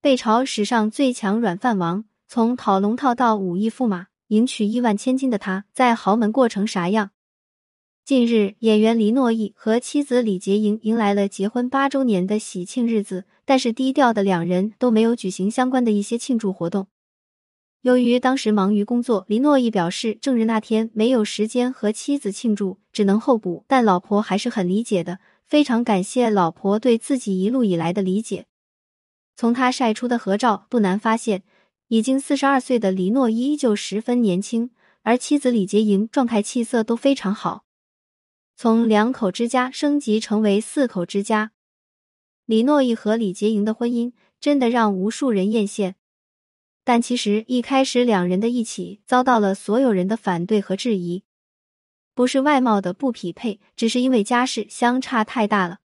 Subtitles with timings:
[0.00, 7.10] 被嘲史上最强软饭王，从讨龙套到五亿驸马，迎娶亿万千金的他，在豪门过成啥样？
[8.04, 16.86] 近日，演员黎诺懿和妻子李洁莹迎来了结婚八周年的喜庆日子，但是低调的两人都没有举行相关的一些庆祝活动。
[17.82, 23.64] 由于当时忙于工作，黎诺懿表示正日那天没有时间和妻子庆祝，只能候补。
[23.66, 28.46] 但老婆还是很理解的，非常感谢老婆对自己一路以来的理解。
[29.38, 31.44] 从他晒出的合照，不难发现，
[31.86, 37.64] 已经四十二岁的黎诺依旧十分年轻，而妻子李洁莹状态气色都非常好。
[38.56, 41.52] 从两口之家升级成为四口之家，
[42.46, 45.94] 李诺懿和李洁莹的婚姻真的让无数人艳羡。
[46.82, 51.22] 但其实一开始两人的一起遭到了所有人的反对和质疑，
[52.12, 55.78] 不是外貌的不匹配，只是因为家世相差太大了。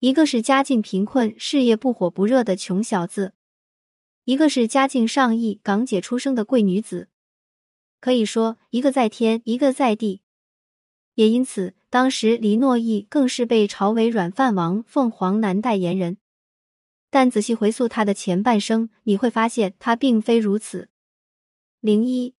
[0.00, 3.32] 一个是家境贫困、事业不火不热的穷小子，
[4.24, 7.08] 一个是家境上亿、港姐出生的贵女子，
[8.00, 10.22] 可以说一个在天，一个在地。
[11.14, 16.18] 也因此，当时黎诺懿更是被嘲为“软饭王”、“凤凰男”代言人。
[17.10, 20.90] 但仔细回溯他的前半生，你会发现他并非如此。
[21.80, 22.34] 零一，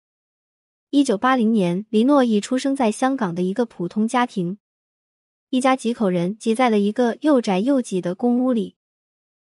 [0.91, 4.59] 一九八零年，黎诺懿出生在香港的一个普通家庭，
[5.51, 8.77] 一家几口人挤在了一个又窄又挤的公屋里。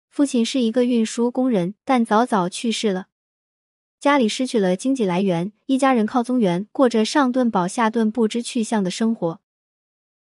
[0.08, 3.08] 父亲是一个运输工人，但早早去世了。
[4.00, 9.40] 家里失去了经济来源，一家人靠宗源过着上顿饱下顿不知去向的生活。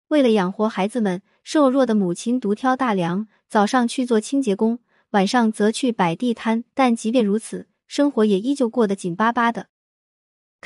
[0.08, 4.78] 为了养活孩子们，瘦弱的母亲独挑大梁，早上去做清洁工，
[5.10, 6.62] 晚上则去摆地摊。
[6.74, 9.66] 但即便如此，生活也依旧过得紧巴巴的。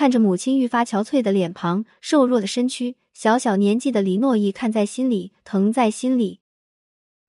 [0.00, 6.40] 看着母亲愈发憔悴的脸庞、瘦弱的身躯，小小年纪的李诺伊看在心里，疼在心里。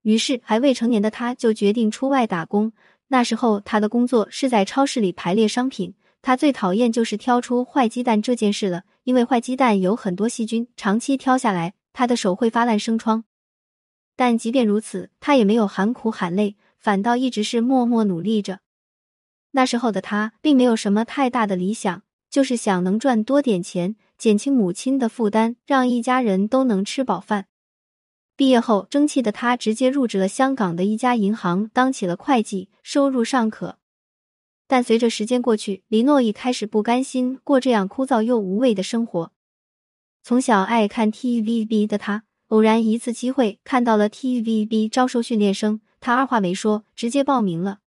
[0.00, 2.72] 于是，还未成年的他就决定出外打工。
[3.08, 5.92] 那时候，他的工作是在超市里排列商品。
[6.22, 13.24] 他最讨厌就是挑出坏鸡蛋这件事了，因为坏鸡蛋有很多细菌，长期挑下来，他的手会发烂生疮。
[14.16, 18.60] 但即便如此，他也没有喊苦喊累，反倒一直是默默努力着。
[19.50, 22.02] 那时候的他并没有什么太大的理想，
[22.32, 27.46] 就是想能赚多点钱，减轻母亲的负担，让一家人都能吃饱饭。
[28.34, 33.76] 毕业后，争气的他直接入职了香港的一家银行，当起了会计，收入尚可。
[34.66, 39.32] 但随着时间过去，李诺懿开始不甘心过这样枯燥又无味的生活。
[40.22, 47.80] 从小爱看 TVB 的他，偶然一次机会看到了 TVB 招收训练生，他二话没说，直接报名了。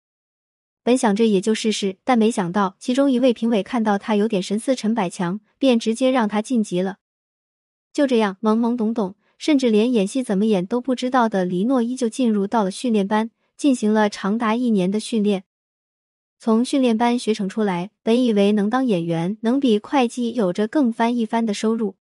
[0.84, 6.98] 本想着也就试试，但没想到其中一位评委看到他有点神似陈百强，便直接让他晋级了。
[7.92, 9.16] 就这样，懵懵懂懂。
[9.40, 15.44] 甚至连演戏怎么演都不知道的黎诺依旧进入到了训练班，进行了长达一年的训练。
[16.40, 21.98] 从训练班学成出来，本以为能当演员，能比会计有着更翻一番的收入，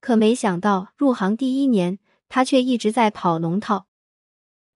[0.00, 1.98] 可没想到入行第一年，
[2.30, 3.86] 他却一直在跑龙套。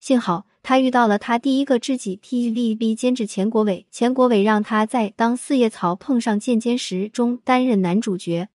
[0.01, 8.49] 幸好他遇到了他第一个知己 TVB 监制钱国伟，钱国伟让他在《当四叶草碰上剑尖时》中担任男主角。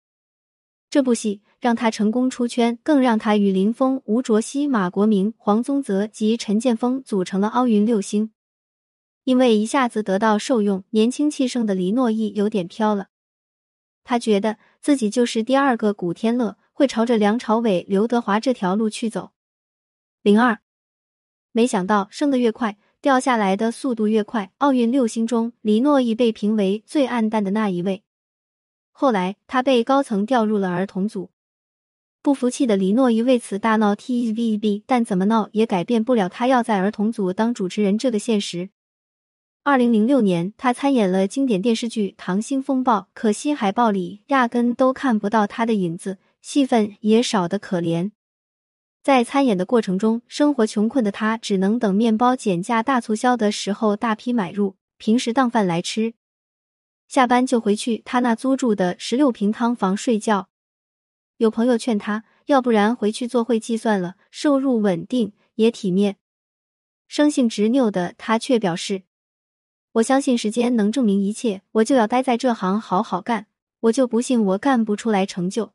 [0.89, 8.31] 这部戏让他成功出圈，更让他与林峰、吴卓羲、马国明、黄宗泽及陈建锋组成了奥运六星。
[9.23, 13.07] 因为一下子得到受用，年轻气盛的黎诺懿有点飘了。
[14.03, 19.31] 他觉得自己就是第二个古天乐，会朝着梁朝伟、刘德华这条路去走。
[20.21, 20.59] 零二，
[21.55, 24.51] 没想到升得越快，掉下来的速度越快。
[24.57, 28.03] 奥运六星中，李诺懿被评为最暗淡的那一位。
[28.91, 31.29] 后来，他被高层调入了儿童组。
[32.21, 38.71] 不服气的李诺伊为此大闹 TVB，但怎么闹也改变不了他要在儿童组当主持人这个现实。
[39.63, 48.11] 二零零六年，他参演了经典电视剧《溏心风暴》，可惜海报里压根都看不到他的影子，戏份也少得可怜。
[49.05, 56.15] 在参演的过程中，生活穷困的他只能等面包减价大促销的时候大批买入，平时当饭来吃。
[57.07, 60.49] 下班就回去他那租住的十六平汤房睡觉。
[61.37, 66.15] 有朋友劝他，要不然回去做会计算了，收入稳定也体面。
[67.07, 69.03] 生性执拗的他却表示
[69.93, 73.45] ：“我相信时间能证明一切，我就要待在这行好好干，
[73.81, 75.73] 我就不信我干不出来成就。”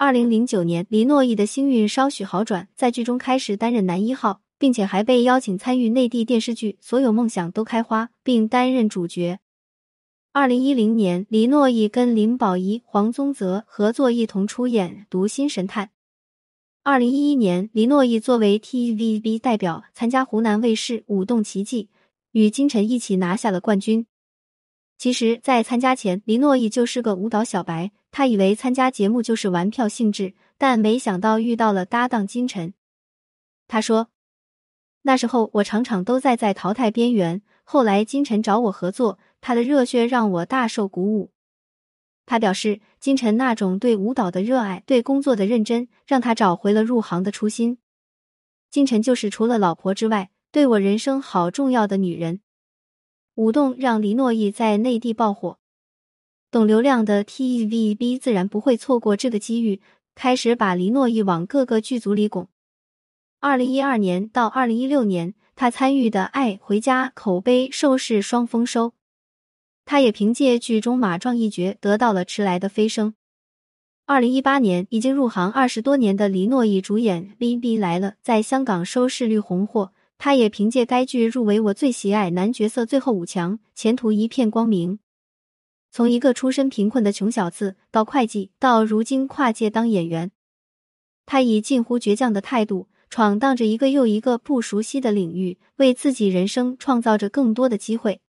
[0.00, 9.40] 二零零九年，李诺伊的星运稍许好转，在剧中开始担任男一号，并且还被邀请参与内地电视剧《所有梦想都开花》，并担任主角。
[10.32, 15.86] 二零一零年，李诺伊跟林保怡、黄宗泽合作，一同出演《读心神探》。
[16.82, 21.90] 二零一一年，李诺伊作为 TVB 代表参加湖南卫视《舞动奇迹》，
[22.32, 24.06] 与金晨一起拿下了冠军。
[24.96, 32.74] 其实，在参加前，李诺伊就是个舞蹈小白，他以为参加节目就是玩票性质，但没想到遇到了搭档金晨。
[33.68, 34.08] 他说
[35.02, 41.30] ：“那时候我场场都在在淘汰边缘，后来金晨找我合作，他的热血让我大受鼓舞。”
[42.26, 47.78] 他表示，金晨那种对舞蹈的热爱、对工作的认真，让他找回了入行的初心。
[48.68, 52.40] 金晨就是除了老婆之外，对我人生好重要的女人。
[53.36, 55.59] 舞动让黎诺懿在内地爆火，
[56.50, 59.80] 懂流量的 TVB 自然不会错过这个机遇，
[60.16, 62.48] 开始把黎诺懿往各个剧组里拱。
[63.38, 68.94] 二零一二年到二零一六年，他参与的《爱回家》口碑收视双丰收。
[69.84, 73.14] 他也凭借剧中马壮一角得到了迟来的飞升。
[74.06, 84.98] 二零一八年，已经入行二十多年的黎诺懿主演《B B 来了》在香港收视率红火，他也凭借该剧入围我最喜爱男角色最后五强，前途一片光明。
[85.90, 90.30] 从一个出身贫困的穷小子到会计，到如今跨界当演员，
[91.26, 98.20] 他以近乎倔强的态度闯荡着一个又一个不熟悉的领域，为自己人生创造着更多的机会。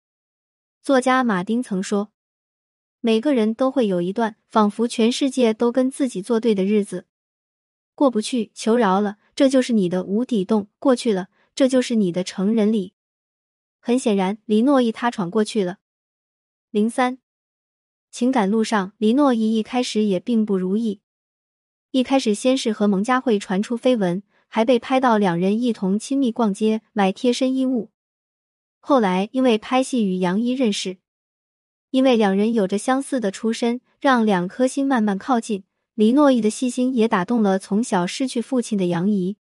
[0.82, 2.12] 作家马丁曾说
[3.00, 7.06] ：“每个人都会有一段仿佛全世界都跟自己作对的日子，
[7.94, 12.94] 过不去，求饶了，这就是你的无底洞；过去了，这就是你的成人礼。”
[13.80, 15.78] 很显然，黎诺一他闯过去了。
[16.72, 17.20] 零三，
[18.12, 21.00] 情感路上，黎诺伊一开始也并不如意。
[21.92, 27.90] 一开始，先是和蒙嘉慧传出绯闻，还被拍到两人一同亲密逛街、买贴身衣物。
[28.82, 30.98] 后来因为拍戏与杨一认识，
[31.90, 35.64] 因为两人有着相似的出身，让两颗心慢慢靠近。
[35.94, 39.38] 黎诺伊的细心也打动了从小失去父亲的杨怡，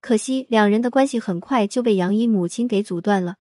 [0.00, 3.36] 可惜两人的关系很快就被杨怡母亲给阻断了。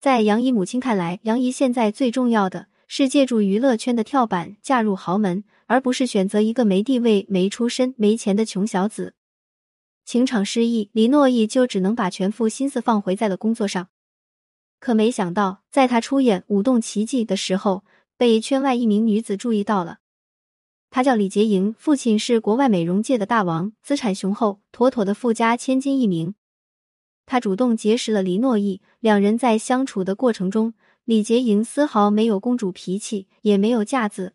[0.00, 9.16] 在杨怡母亲看来，杨怡现在最重要的是借助娱乐圈的跳板嫁入豪门，而不是选择一个没地位、没出身、没钱的穷小子。
[10.04, 13.88] 情场失意，李诺懿就只能把全副心思放回在了工作上。
[14.78, 17.82] 可没想到，在他出演《舞动奇迹》的时候，
[18.16, 19.98] 被圈外一名女子注意到了。
[20.88, 26.36] 她叫李洁莹，父亲是国外美容界的大王，资产雄厚，妥妥的富家千金一名。
[27.26, 34.32] 她主动结识了李诺懿，两人在相处的过程中，李洁莹丝毫没有公主脾气，也没有架子，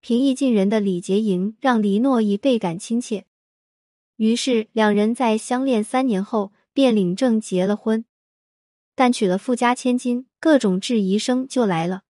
[0.00, 3.24] 平易近人的李洁莹让黎诺懿倍感亲切。
[4.16, 8.04] 于是，两人在相恋三年后便领证结了婚。
[8.94, 12.02] 但娶了富家千金，各种质疑声就来了。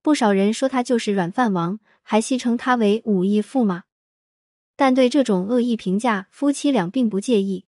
[0.00, 3.82] 不少人说他就是软饭王，还戏称他为武义驸马。
[4.76, 7.65] 但对这种恶意评价，夫妻俩并不介意。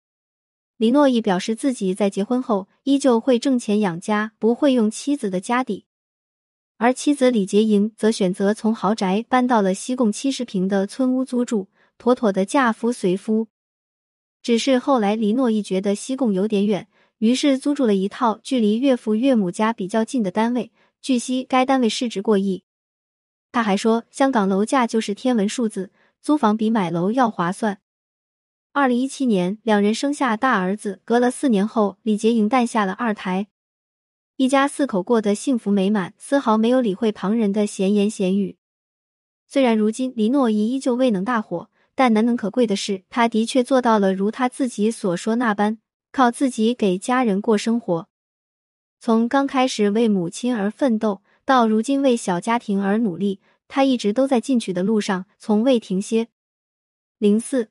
[0.81, 5.85] 李诺懿表示自己在结婚后依旧会挣钱养家，不会用妻子的家底。
[6.77, 11.69] 而妻子李洁莹则选择从豪宅搬到了西贡七十平的村屋租住，
[11.99, 13.47] 妥妥的嫁夫随夫。
[14.41, 16.87] 只是后来李诺懿觉得西贡有点远。
[17.19, 22.63] 于是租住了一套距离岳父岳母家比较近的单位，据悉该单位市值过亿。
[23.51, 25.91] 他还说，香港楼价就是天文数字，
[26.23, 27.80] 租房比买楼要划算。
[28.73, 33.47] 二零一七年，两人生下大儿子，隔了四年后，李洁莹诞下了二胎，
[34.37, 38.55] 一家四口过得幸福美满，丝毫没有理会旁人的闲言闲语。
[39.45, 45.79] 虽然如今李诺懿依旧未能大火，但难能可贵的是，他的确做到了如他自己所说那般。
[46.13, 48.09] 靠自己给家人过生活，
[48.99, 56.27] 从刚开始为母亲而奋斗，到如今为小家庭而努力，他一直都在进取的路上，从未停歇。
[57.17, 57.69] 零四，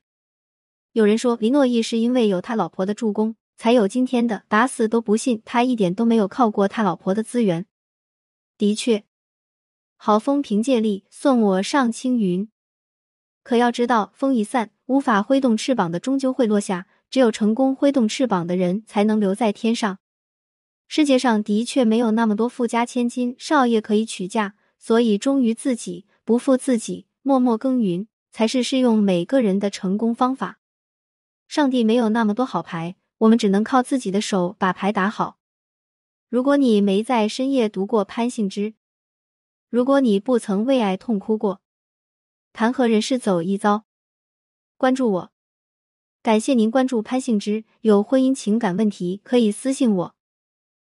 [0.92, 7.66] 有人说林诺懿是因为有他老婆的助攻才有今天的，打死都不信他一点都没有靠过他老婆的资源。
[8.58, 9.04] 的确，
[9.96, 12.48] 好风凭借力，送我上青云。
[13.42, 16.86] 可要知道，风一散，无法挥动翅膀的终究会落下。
[17.08, 19.98] 只有成功挥动翅膀的人，才能留在天上。
[20.86, 30.59] 世界上的确没有那么多富家千金少爷可以娶嫁，所以忠于自己，不负自己，默默耕耘，才是适用每个人的成功方法。
[31.50, 35.36] 上帝没有那么多好牌，我们只能靠自己的手把牌打好。
[36.28, 38.74] 如果你没在深夜读过潘幸之，
[39.68, 41.60] 如果你不曾为爱痛哭过，
[42.52, 43.82] 谈何人世走一遭？
[44.76, 45.32] 关注我。
[46.22, 50.14] 感谢您关注潘幸之，有婚姻情感问题可以私信我。